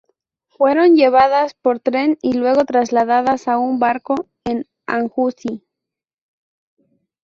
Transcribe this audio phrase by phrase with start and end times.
[0.47, 5.63] Fueron llevadas por tren y luego trasladadas a un barco en Anju-si.